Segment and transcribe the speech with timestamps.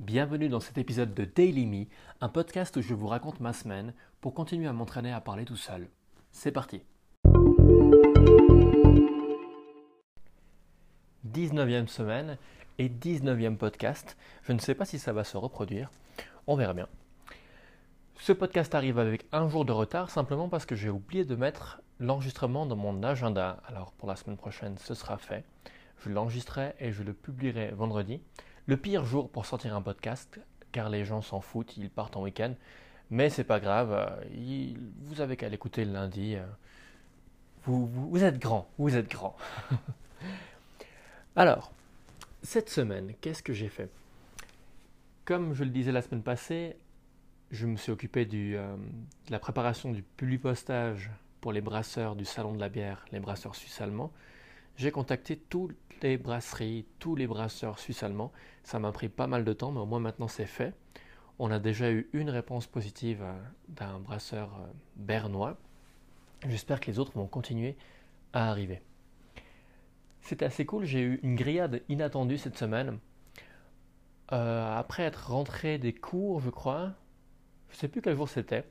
[0.00, 1.84] Bienvenue dans cet épisode de Daily Me,
[2.22, 5.56] un podcast où je vous raconte ma semaine pour continuer à m'entraîner à parler tout
[5.56, 5.90] seul.
[6.32, 6.82] C'est parti
[11.30, 12.38] 19e semaine
[12.78, 14.16] et 19e podcast.
[14.44, 15.90] Je ne sais pas si ça va se reproduire.
[16.46, 16.88] On verra bien.
[18.18, 21.82] Ce podcast arrive avec un jour de retard simplement parce que j'ai oublié de mettre
[21.98, 23.60] l'enregistrement dans mon agenda.
[23.66, 25.44] Alors pour la semaine prochaine, ce sera fait.
[25.98, 28.22] Je l'enregistrerai et je le publierai vendredi.
[28.70, 30.38] Le pire jour pour sortir un podcast,
[30.70, 32.54] car les gens s'en foutent, ils partent en week-end.
[33.10, 34.74] Mais c'est pas grave, euh,
[35.06, 36.36] vous avez qu'à l'écouter le lundi.
[36.36, 36.46] Euh.
[37.64, 39.36] Vous, vous, êtes grand, vous êtes grand.
[41.34, 41.72] Alors,
[42.44, 43.90] cette semaine, qu'est-ce que j'ai fait?
[45.24, 46.76] Comme je le disais la semaine passée,
[47.50, 48.76] je me suis occupé du, euh,
[49.26, 51.10] de la préparation du publipostage
[51.40, 54.12] pour les brasseurs du Salon de la bière, les brasseurs suisses allemands.
[54.76, 58.32] J'ai contacté toutes les brasseries, tous les brasseurs suisses allemands.
[58.62, 60.74] Ça m'a pris pas mal de temps, mais au moins maintenant c'est fait.
[61.38, 63.32] On a déjà eu une réponse positive euh,
[63.68, 65.56] d'un brasseur euh, bernois.
[66.48, 67.76] J'espère que les autres vont continuer
[68.32, 68.82] à arriver.
[70.20, 72.98] C'était assez cool, j'ai eu une grillade inattendue cette semaine.
[74.32, 76.92] Euh, après être rentré des cours, je crois,
[77.70, 78.64] je sais plus quel jour c'était,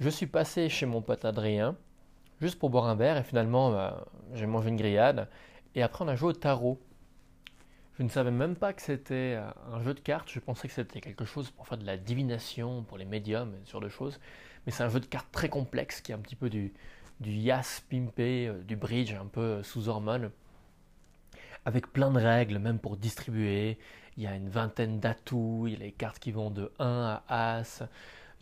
[0.00, 1.76] je suis passé chez mon pote Adrien,
[2.40, 3.92] juste pour boire un verre, et finalement,
[4.34, 5.28] j'ai mangé une grillade,
[5.74, 6.80] et après on a joué au tarot.
[7.98, 10.74] Je ne savais même pas que c'était euh, un jeu de cartes, je pensais que
[10.74, 14.18] c'était quelque chose pour faire de la divination, pour les médiums, ce genre de choses,
[14.66, 16.72] mais c'est un jeu de cartes très complexe, qui est un petit peu du,
[17.20, 20.30] du Yas pimpé, euh, du bridge un peu euh, sous hormones,
[21.64, 23.78] avec plein de règles, même pour distribuer.
[24.16, 27.20] Il y a une vingtaine d'atouts, il y a les cartes qui vont de 1
[27.28, 27.82] à As.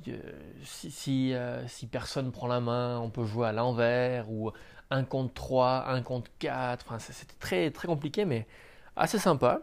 [0.08, 0.20] Euh,
[0.64, 4.50] si, si, personne prend la main, on peut jouer à l'envers, ou
[4.90, 6.84] un contre 3, un contre 4.
[6.86, 8.46] Enfin, c'était très, très compliqué, mais
[8.96, 9.62] assez sympa.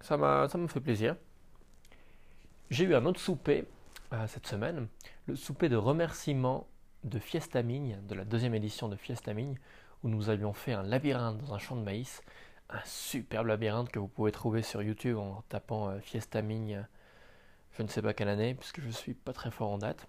[0.00, 1.16] Ça m'a fait plaisir.
[2.70, 3.66] J'ai eu un autre souper
[4.28, 4.88] cette semaine,
[5.26, 6.66] le souper de remerciement
[7.04, 9.56] de Fiesta Migne, de la deuxième édition de Fiesta Migne,
[10.02, 12.22] où nous avions fait un labyrinthe dans un champ de maïs,
[12.70, 16.86] un superbe labyrinthe que vous pouvez trouver sur YouTube en tapant euh, Fiesta Migne,
[17.72, 20.06] je ne sais pas quelle année, puisque je ne suis pas très fort en date.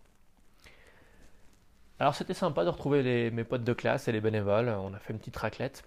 [2.00, 5.13] Alors c'était sympa de retrouver mes potes de classe et les bénévoles, on a fait
[5.13, 5.84] une petite raclette.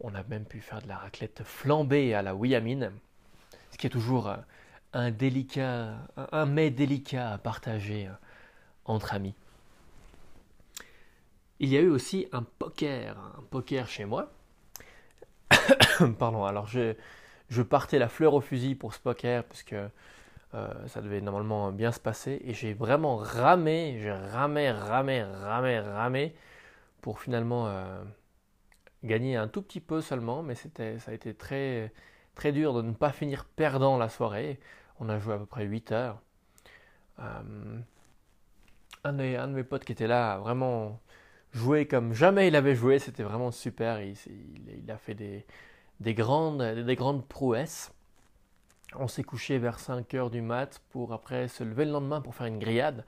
[0.00, 2.90] On a même pu faire de la raclette flambée à la Williamine,
[3.70, 4.34] ce qui est toujours
[4.92, 8.10] un délicat, un mets délicat à partager
[8.84, 9.34] entre amis.
[11.60, 14.32] Il y a eu aussi un poker, un poker chez moi.
[16.18, 19.88] Pardon, alors je, partais la fleur au fusil pour ce poker parce que
[20.54, 25.80] euh, ça devait normalement bien se passer et j'ai vraiment ramé, j'ai ramé, ramé, ramé,
[25.80, 26.34] ramé
[27.00, 28.04] pour finalement euh,
[29.02, 31.92] gagner un tout petit peu seulement, mais c'était, ça a été très,
[32.34, 34.60] très dur de ne pas finir perdant la soirée.
[35.00, 36.20] On a joué à peu près 8 heures.
[37.18, 37.78] Euh,
[39.04, 41.00] un, de, mes potes qui était là, vraiment
[41.52, 42.98] joué comme jamais il avait joué.
[42.98, 44.00] C'était vraiment super.
[44.02, 47.92] Il, a fait des, grandes, des grandes prouesses.
[48.96, 52.34] On s'est couché vers 5 heures du mat pour après se lever le lendemain pour
[52.34, 53.04] faire une grillade.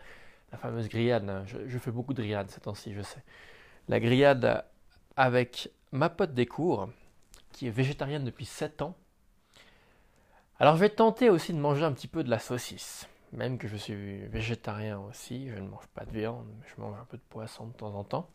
[0.52, 1.28] La fameuse grillade.
[1.28, 1.44] Hein.
[1.46, 3.22] Je, fais beaucoup de grillades ces temps-ci, je sais.
[3.88, 4.64] La grillade
[5.16, 6.88] avec ma pote des cours,
[7.52, 8.96] qui est végétarienne depuis 7 ans.
[10.58, 13.68] Alors je vais tenter aussi de manger un petit peu de la saucisse même que
[13.68, 17.16] je suis végétarien aussi, je ne mange pas de viande, mais je mange un peu
[17.16, 18.30] de poisson de temps en temps.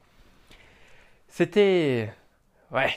[1.27, 2.13] C'était...
[2.71, 2.91] Ouais.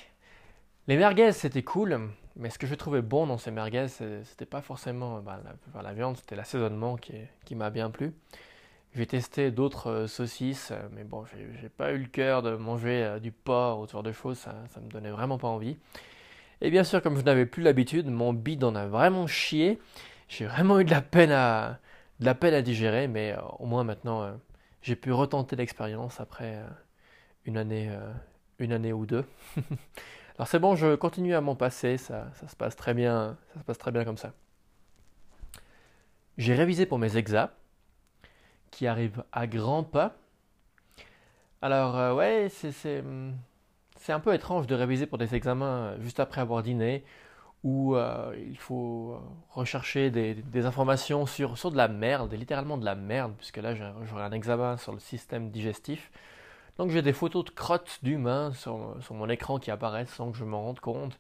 [0.88, 4.62] Les merguez, c'était cool, mais ce que je trouvais bon dans ces merguez, c'était pas
[4.62, 5.40] forcément bah,
[5.82, 8.12] la, viande, c'était l'assaisonnement qui, m'a bien plu.
[8.94, 11.24] J'ai testé d'autres euh, saucisses, mais bon,
[11.60, 14.36] j'ai pas eu le cœur de manger euh, du porc ou ce genre de choses,
[14.36, 15.78] ça, ça me donnait vraiment pas envie.
[16.62, 19.80] Et bien sûr, comme je n'avais plus l'habitude, mon bide en a vraiment chié.
[20.28, 21.80] J'ai vraiment eu de la peine à,
[22.62, 24.32] digérer, mais euh, au moins maintenant, euh,
[24.80, 26.68] j'ai pu retenter l'expérience après euh,
[27.46, 29.24] une année ou deux.
[30.38, 33.64] Alors c'est bon, je continue à m'en passer, ça, se passe très bien, ça se
[33.64, 34.32] passe très bien comme ça.
[36.38, 37.50] J'ai révisé pour mes exas,
[38.70, 40.16] qui arrivent à grands pas.
[41.60, 43.02] Alors ouais, c'est
[44.12, 47.04] un peu étrange de réviser pour des examens juste après avoir dîné
[47.64, 49.18] où euh, il faut euh,
[49.50, 54.32] rechercher des, informations sur de la merde, littéralement de la merde, puisque là j'aurai un
[54.32, 56.10] examen sur le système digestif.
[56.78, 60.44] Donc j'ai des photos de crottes d'humains sur, mon écran qui apparaissent sans que je
[60.44, 61.18] m'en rende compte,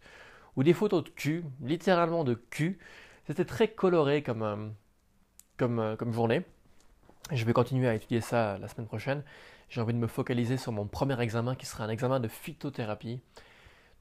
[0.56, 2.78] ou des photos de cul, littéralement de cul.
[3.26, 6.42] C'était très coloré comme, euh, comme, journée.
[7.30, 9.22] Je vais continuer à étudier ça la semaine prochaine.
[9.68, 13.20] J'ai envie de me focaliser sur mon premier examen qui sera un examen de phytothérapie.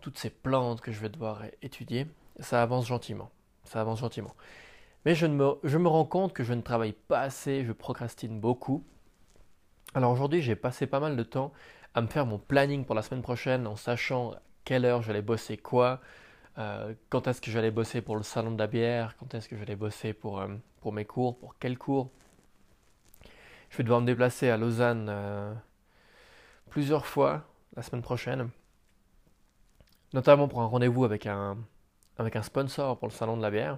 [0.01, 2.07] Toutes ces plantes que je vais devoir étudier
[2.39, 3.29] ça avance gentiment.
[3.63, 4.35] Ça avance gentiment.
[5.05, 8.83] Mais je me rends compte que je ne travaille pas assez, je procrastine beaucoup.
[9.93, 11.51] Alors aujourd'hui, j'ai passé pas mal de temps
[11.93, 15.57] à me faire mon planning pour la semaine prochaine en sachant quelle heure j'allais bosser
[15.57, 15.99] quoi,
[16.57, 19.57] euh, quand est-ce que j'allais bosser pour le salon de la bière, quand est-ce que
[19.57, 20.47] j'allais bosser pour, euh,
[20.93, 22.09] mes cours, pour quels cours.
[23.69, 25.53] Je vais devoir me déplacer à Lausanne euh,
[26.69, 27.43] plusieurs fois
[27.75, 28.49] la semaine prochaine,
[30.13, 31.57] notamment pour un rendez-vous avec un,
[32.17, 33.77] avec un sponsor pour le salon de la bière.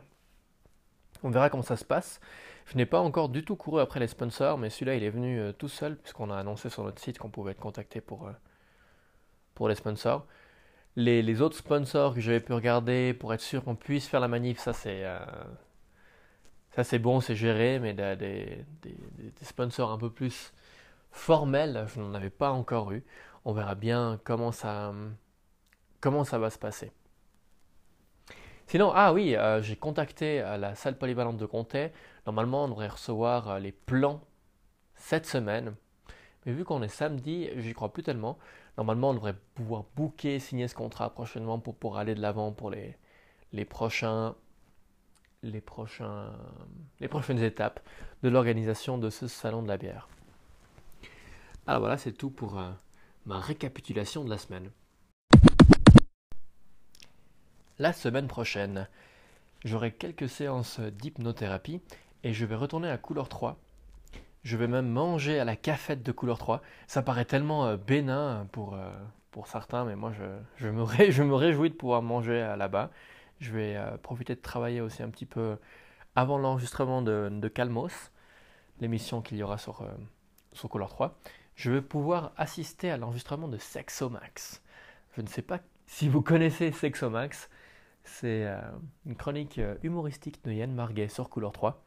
[1.24, 2.20] On verra comment ça se passe.
[2.66, 5.54] Je n'ai pas encore du tout couru après les sponsors, mais celui-là il est venu
[5.58, 8.30] tout seul puisqu'on a annoncé sur notre site qu'on pouvait être contacté pour,
[9.56, 10.25] pour les sponsors.
[10.96, 14.60] Les, autres sponsors que j'avais pu regarder pour être sûr qu'on puisse faire la manif,
[14.60, 15.20] ça c'est euh,
[16.72, 18.66] ça c'est bon, c'est géré, mais des,
[19.42, 20.54] sponsors un peu plus
[21.12, 23.04] formels, je n'en avais pas encore eu.
[23.46, 24.94] On verra bien comment ça,
[26.00, 26.92] comment ça va se passer.
[28.68, 31.92] Sinon, ah oui, euh, j'ai contacté euh, la salle polyvalente de Comté.
[32.25, 34.21] Normalement, on devrait recevoir les plans
[34.95, 35.75] cette semaine.
[36.45, 38.38] Mais vu qu'on est samedi, j'y crois plus tellement.
[38.77, 42.69] Normalement, on devrait pouvoir booker, signer ce contrat prochainement pour, pour aller de l'avant pour
[42.69, 42.98] les,
[43.51, 44.36] les, prochains,
[45.44, 46.33] les, prochains,
[47.00, 47.80] les prochaines étapes
[48.24, 50.07] de l'organisation de ce salon de la bière.
[51.68, 52.71] Alors voilà, c'est tout pour euh,
[53.25, 54.69] ma récapitulation de la semaine.
[57.84, 58.88] La semaine prochaine,
[59.66, 61.82] j'aurai quelques séances d'hypnothérapie
[62.24, 63.58] et je vais retourner à couleur 3
[64.44, 66.62] je vais même manger à la cafette de couleur 3.
[66.88, 68.90] Ça paraît tellement euh, bénin pour, euh,
[69.32, 70.24] pour certains, mais moi je,
[70.56, 72.90] je, me je, me réjouis de pouvoir manger là-bas.
[73.42, 75.58] Je vais euh, profiter de travailler aussi un petit peu
[76.16, 78.12] avant l'enregistrement de, de, Calmos,
[78.80, 79.86] l'émission qu'il y aura sur,
[80.54, 81.20] sur Couleur 3.
[81.58, 84.64] Je vais pouvoir assister à l'enregistrement de Sexomax.
[85.18, 87.50] Je ne sais pas si vous connaissez Sexomax.
[88.04, 88.48] C'est
[89.06, 91.84] une chronique humoristique de Yann Marguet sur Couleur 3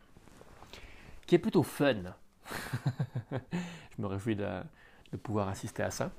[1.27, 2.15] qui est plutôt fun.
[3.33, 3.37] je
[3.99, 4.47] me réjouis de,
[5.23, 6.11] pouvoir assister à ça.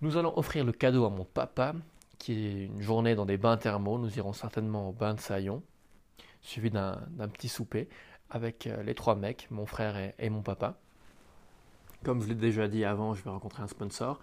[0.00, 1.74] Nous allons offrir le cadeau à mon papa,
[2.18, 3.98] qui est une journée dans des bains thermaux.
[3.98, 5.62] Nous irons certainement au bain de Saillon,
[6.42, 6.98] suivi d'un
[7.32, 7.88] petit souper
[8.30, 10.78] avec euh, les trois mecs, mon frère et, mon papa.
[12.04, 14.20] Comme je l'ai déjà dit avant, je vais rencontrer un sponsor.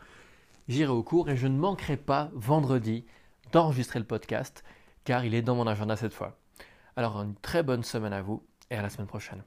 [0.68, 3.06] J'irai au cours et je ne manquerai pas vendredi
[3.52, 4.64] d'enregistrer le podcast
[5.04, 6.38] car il est dans mon agenda cette fois.
[6.96, 9.44] Alors une très bonne semaine à vous et à la semaine prochaine.